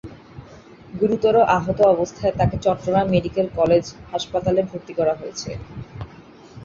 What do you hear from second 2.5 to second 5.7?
Chittagong medical college হাসপাতালে ভর্তি করা হয়েছে।